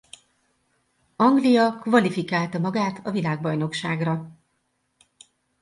Anglia 1.15 1.79
kvalifikálta 1.79 2.59
magát 2.59 3.05
a 3.07 3.11
világbajnokságra. 3.11 4.37